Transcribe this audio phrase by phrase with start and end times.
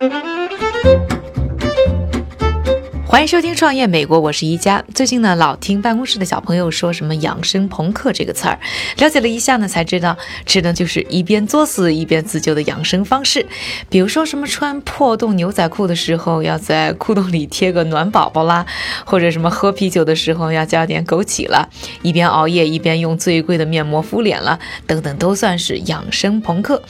[0.00, 0.28] Mm-hmm.
[3.14, 4.84] 欢迎收听创业美国，我是一加。
[4.92, 8.58] 最近呢，老听办公室的小朋友说什么“养生朋克”这个词儿，
[8.96, 13.46] 了解了一下呢，才知道指的就是一边作死一边自救的养生方式。
[13.88, 18.66] 比如说什么穿破洞牛仔裤的时候要在裤洞里贴个暖宝宝啦，
[19.06, 21.68] 或者什么喝啤酒的时候要加点枸杞了，
[22.02, 24.58] 一边熬夜一边用最贵的面膜敷脸了，
[24.88, 26.82] 等等，都算是养生朋克。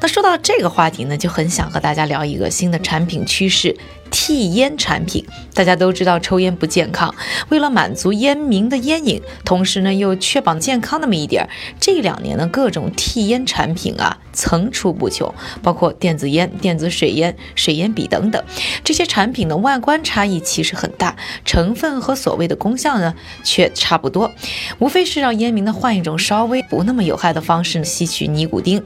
[0.00, 3.76] 那说到这个话题呢，就很想和大家聊一个新的产品趋势。
[4.12, 7.12] 替烟产品，大家都知道抽烟不健康。
[7.48, 11.48] 为了满足烟民的烟瘾，同时呢又确保健康那么一点儿，
[11.80, 18.44] 这两年呢各种替烟产品啊层出不穷，包括电子烟、电子水烟、水烟笔等等。
[18.84, 24.30] 这些产品的外观差异其实很大，成分和所谓的功效呢却差不多，
[24.78, 28.82] 无非是让烟民呢换一种稍微不那么有害的方式吸取尼古丁。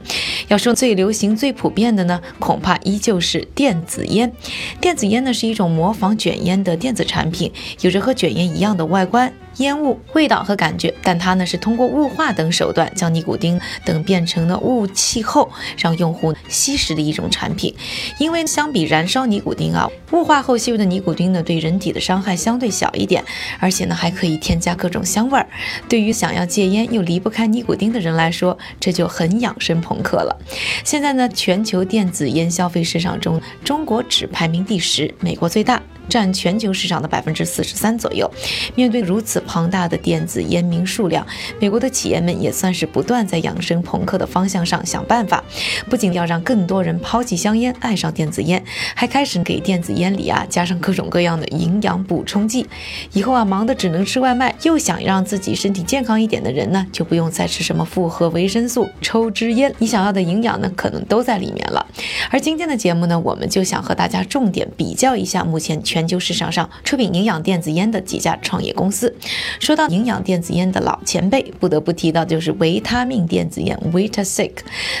[0.47, 4.31] 要说最流行、最普遍的呢，恐怕依旧是电子烟。
[4.79, 5.17] 电子烟。
[5.17, 7.51] 呢是一种模仿卷烟的电子产品，
[7.81, 9.33] 有着和卷烟一样的外观。
[9.57, 17.73] 烟雾、味道和感觉，但它呢是通过雾化等手段将尼古丁等变成了雾气后，让用户吸食的一种产品。
[18.19, 23.23] 因为相比燃烧尼古丁啊，雾化后吸入的尼古丁呢对人体的伤害相对小一点，
[23.59, 25.47] 而且呢还可以添加各种香味儿。
[25.89, 30.37] 对于想要戒烟又离不开尼古丁的人来说，这就很养生朋克了。
[30.83, 35.81] 现在呢，全球电子烟消费市场中，中国只排名第十，美国最大。
[36.09, 38.29] 占全球市场的百分之四十三左右。
[38.75, 41.25] 面对如此庞大的电子烟民数量，
[41.59, 45.43] 美国的企业们也算是不断在养生朋克的方向上想办法。
[45.89, 48.63] 不仅要让更多人抛弃香烟，爱上电子烟，
[48.95, 52.65] 还开始给电子烟里啊加上各种各样的营养补充剂。
[53.13, 61.85] 以后啊，忙得只能吃外卖，又想让自己身体健康一点的人呢，就不用再吃什么复合维生素、抽支烟，你想要的营养呢，可能都在里面了。
[62.31, 65.96] 而今天的节目呢，我们就想和大家重点比较一下目前全。
[65.97, 69.11] 全球市场上出品营养电子烟的几家创业公司。
[69.59, 74.51] 说到营养电子烟的老前辈，不得不提到就是维他命电子烟 Vitasig。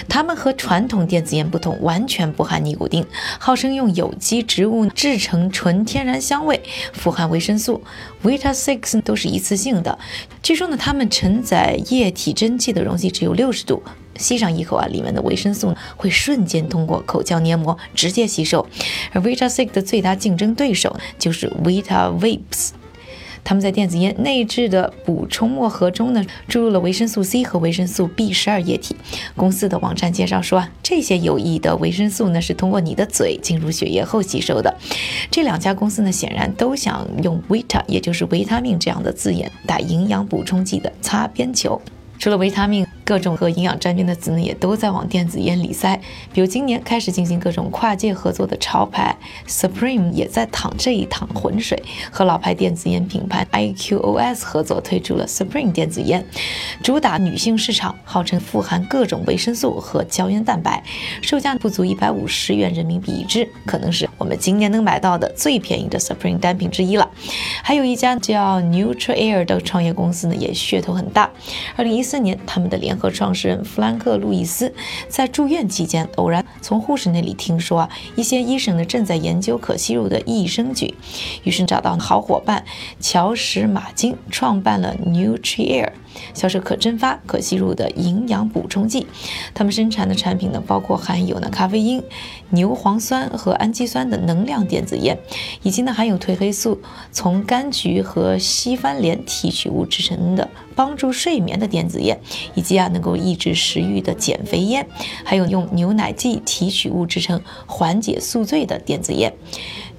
[0.09, 3.05] 它们和传统电子烟不同，完全不含尼古丁，
[3.37, 6.59] 号称用有机植物制成纯天然香味，
[6.93, 7.83] 富含维生素。
[8.23, 9.99] Vitasig 都是一次性的，
[10.41, 13.83] 据说呢，它们承载液体蒸汽的容器只有六十度。
[14.17, 18.67] 吸上一口啊，里面的维生素会瞬间通过口腔黏膜直接吸收。
[19.11, 22.71] 而 Vitasig 的最大竞争对手就是 Vita Vapes，
[23.43, 28.95] 他们在电子烟内置的补充墨盒中呢，注入了维生素 C 和维生素 B 十二液体。
[29.35, 34.75] 公司的网站介绍说啊，这些有益的维生素呢，是通过你的嘴进入血液后吸收的。
[35.31, 41.81] 这两家公司呢，显然都想用 Vita，也就是维他命这样的字眼打营养补充剂的擦边球。
[42.19, 42.85] 除了维他命。
[43.07, 45.97] 各种和营养沾边的词呢，也都在往电子烟里塞。
[46.33, 49.15] 比如今年开始进行各种跨界合作的潮牌
[49.47, 51.81] Supreme 也在淌这一趟浑水，
[52.11, 56.25] 和老牌电子烟品牌 IQOS 合作推出了 Supreme 电子烟，
[56.83, 60.83] 主打女性市场，号称富含各种维生素和胶原蛋白，
[61.21, 67.09] 售价不足一百五十元人民币一支，可能是我们今年能买到的最便宜的 Supreme 单品之一了。
[67.63, 71.31] 还有一家叫 NutriAir 的创业公司呢，也噱头很大。
[71.77, 74.73] 二零一四年，他们的联和创始人弗兰克·路易斯
[75.07, 80.93] 在住院期间，偶然从护士那里听说啊，一些医生呢正在研究可吸入的益生菌，
[81.43, 82.65] 于是找到好伙伴
[82.99, 85.91] 乔什·马金，创办了 NutriAir。
[86.33, 89.07] 销售可蒸发、可吸入的营养补充剂，
[89.53, 92.03] 他们生产的产品呢，包括含有呢咖啡因、
[92.49, 95.17] 牛磺酸和氨基酸的能量电子烟，
[95.63, 96.79] 以及呢含有褪黑素、
[97.11, 102.19] 从柑橘和西番莲提取物制成的帮助睡眠的电子烟，
[102.55, 104.87] 以及啊能够抑制食欲的减肥烟，
[105.23, 109.33] 还有用牛奶剂提取物制成缓解宿醉的电子烟。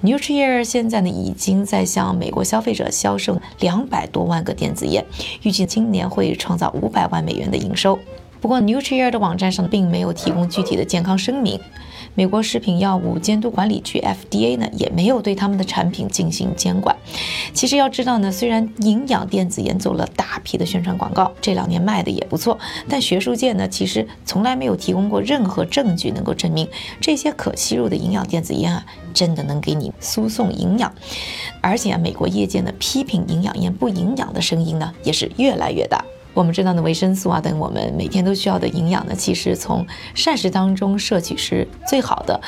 [0.01, 5.05] Nutrier 现在呢已经在向美国消费者销售两百多万个电子烟，
[5.43, 7.99] 预计今年会创造五百万美元的营收。
[8.39, 11.59] 不过，Nutrier 的网站上并没有提供具体的健康声明。
[12.19, 16.93] 美国食品药物监督管理局 FDA 呢也没有对他们的产品进行监管。
[17.53, 22.59] 其实要知道呢，虽然营养电子烟做了大批的宣传广告，这两年卖的也不错，
[22.89, 26.67] 但学术界呢其实从来没有提供过任何证据能够证明
[26.99, 30.93] 这些可吸入的营养电子烟啊真的能给你输送营养。
[31.61, 36.03] 而且啊，美国业界呢批评营养烟不营养的声音呢也是越来越大。
[36.39, 42.39] 我们知道的维生素啊等我们每天都需要的营养呢，其实从膳食当中摄取是最好的。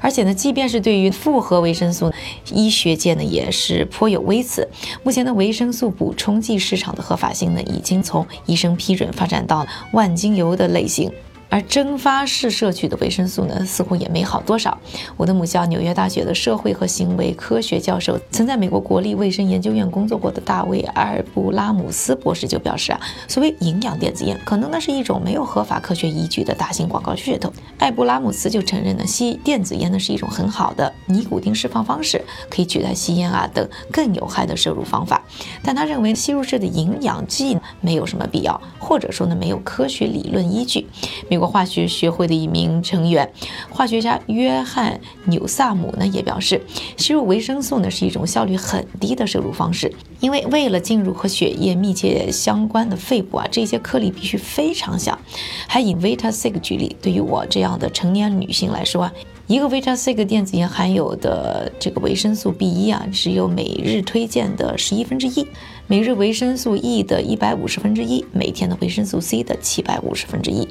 [0.00, 2.12] 而且呢，即便是对于复合维生素，
[2.52, 4.68] 医学界呢也是颇有微词。
[5.02, 11.10] 目前的维生素补充剂市场的合法性呢，已经从医生批准发展到万金油的类型。
[11.50, 14.78] 而蒸发式摄取的维生素呢，似乎也没好多少。
[15.16, 27.52] 我的母校纽约大学的社会和行为科学教授，曾在美国国立卫生研究院工作过的大卫·阿尔布拉姆斯博士就表示啊，所谓营养电子烟，可能呢是一种没有合法科学依据的大型广告噱头。
[27.78, 35.20] 艾布拉姆斯就承认呢，吸电子烟呢是一种很好的尼古丁释放方式，可以取代吸烟啊等更有害的摄入方法。
[35.64, 40.86] 但他认为吸入式的营养剂没有什么必要，或者说呢没有科学理论依据。
[41.28, 43.28] 美国化学学会的一名成员，
[43.68, 46.60] 化学家约翰纽萨姆呢也表示，
[46.96, 55.18] 吸入维生素呢是一种效率很低的摄入方式，因为为了进入和血液密切相关的肺部啊，这些颗粒必须非常小。
[55.66, 59.12] 还以 Vitasig 举例，对于我这样的成年女性来说啊。
[59.46, 65.44] 一个 Vitasig 电子烟含有的这个维生素 B 一啊，只有每日推荐的十一分之一，
[65.90, 70.68] 每日维生素 E 的一百五十分之一，每天的维生素 C 的七百五十分之一，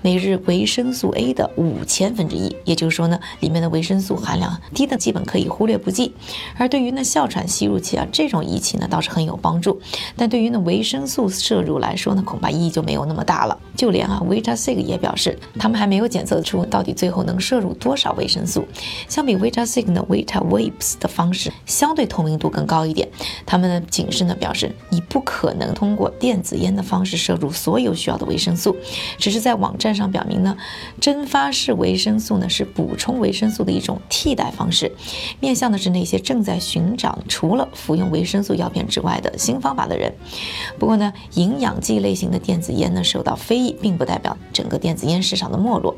[0.00, 2.56] 每日维生素 A 的五千分之一。
[2.64, 6.14] 也就是说呢，里面的维生素含量低的基本可以忽略不计。
[6.56, 9.78] 而对于呢哮喘吸入器啊这种仪器呢倒是很有帮助，
[10.16, 13.58] 但对于呢维生素摄入来说呢，恐怕意义就没有那么大了。
[13.76, 18.26] 就连啊 Vitasig 也表示，他们还没有检测出到底最后能摄入多少维。
[18.26, 18.64] 生素
[19.06, 23.06] 相比 Vitasig 呢，Vitawapes 的方式相对透明度更高一点。
[23.44, 28.76] 他们的警示呢表示，你不可能通过电子烟的方式摄入所有需要的维生素，
[29.16, 30.56] 只是在网站上表明呢，
[31.00, 34.92] 蒸发式维生素呢是补充维生素的一种替代方式，
[35.40, 40.12] 面向的是那些正在寻找除了服用维生素药片之外的新方法的人。
[40.78, 45.94] 不过呢，营养剂类型的电子烟呢受到非议，并不代表整个电子烟市场的没落。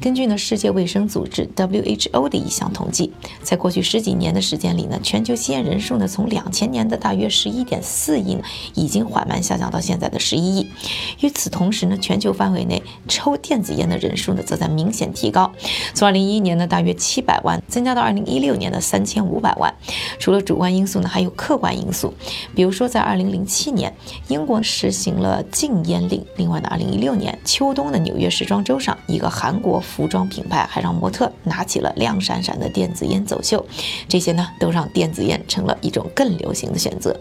[0.00, 3.12] 根据呢世界卫生组织 WHO 的一项统计，
[3.42, 8.38] 在过去十几年的时间里呢，全球吸烟人数呢，从两千年的大约十一点四四亿，
[8.72, 10.70] 已经缓慢下降到现在的十一亿。
[11.20, 15.52] 与此同时呢，全球范围内抽电子烟的人数呢，则在明显提高，
[15.92, 19.74] 从二零一一年的大约七百万，增加到二零一六年的三千五百万。
[20.18, 22.14] 除了主观因素呢，还有客观因素，
[22.54, 23.94] 比如说在二零零七年，
[24.28, 26.24] 英国实行了禁烟令。
[26.36, 31.58] 另外呢，二零一六年秋冬的纽约时装周上，一个韩国服装品牌还让模特拿。
[31.58, 33.66] 拿起了亮闪闪的电子烟走秀，
[34.08, 37.18] 这些呢都让电子烟成了一种更流行的选择。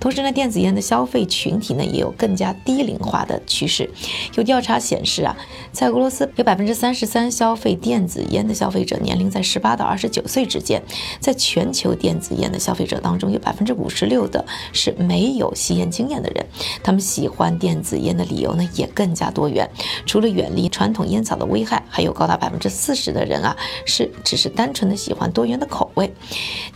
[0.00, 3.88] 同时呢，电子烟的消费群体呢也有更加低龄化的趋势。
[4.34, 5.36] 有调查显示啊，
[5.72, 10.82] 在俄罗斯有百分之三十三消费电子烟的消费者年龄在十八到二十九岁之间。
[11.20, 16.46] 在全球电子烟的消费者当中，有百分之五十六的是没有吸烟经验的人。
[16.82, 19.68] 他们喜欢电子烟的理由呢也更加多元，
[20.04, 23.56] 除了远离传统烟草的危害，还有高达百分之四十的人啊。
[23.84, 26.08] 是，只是单纯的喜欢多元的口味。《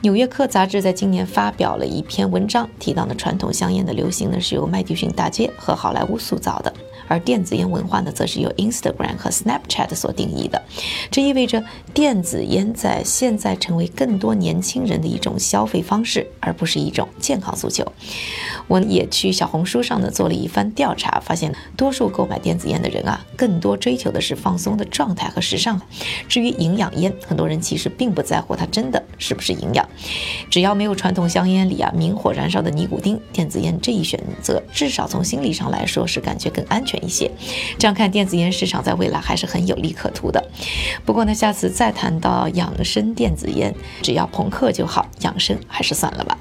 [0.03, 6.75] 纽约客》杂志在今年发表了一篇文章，提到呢，传传统香烟的流行呢是由麦迪逊大街和好莱坞塑造的。
[7.11, 10.63] 而电子烟文化呢，则是由 Instagram 和 Snapchat 所定义的。
[11.11, 17.85] 这意味着电子烟在现在成为更多年轻人的一种消费方式，而不是一种健康诉求。
[18.69, 25.81] 我也去小红书上呢做了一番调查，发现多数购买电子烟的人啊，更多追求的是放松的状态和时尚。
[26.29, 29.89] 至于营养烟，很多人其实并不在乎它真的是不是营养，
[30.49, 37.00] 只要没有传统香烟里啊明火燃烧的尼古丁，电子烟这一选择，至少从心理上来说是感觉更安全。
[37.03, 37.31] 一些，
[37.79, 40.45] 这样看电子烟市场在未来还是很有利可图的。
[41.05, 46.37] 不过呢，下次再谈到养生电子烟，只要朋克就好，养生还是算了吧。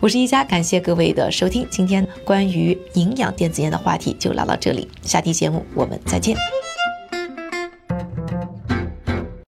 [0.00, 1.66] 我是一佳，感谢各位的收听。
[1.70, 6.36] 今天关于营养电子烟的话题就聊到这里，下期节目我们再见。